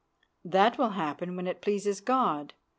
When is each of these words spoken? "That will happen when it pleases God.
"That 0.43 0.79
will 0.79 0.89
happen 0.97 1.35
when 1.35 1.45
it 1.45 1.61
pleases 1.61 2.01
God. 2.01 2.55